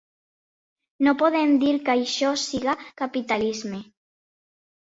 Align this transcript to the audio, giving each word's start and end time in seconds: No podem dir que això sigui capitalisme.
No 1.07 1.13
podem 1.19 1.53
dir 1.65 1.75
que 1.85 1.95
això 1.99 2.33
sigui 2.47 2.75
capitalisme. 3.05 3.85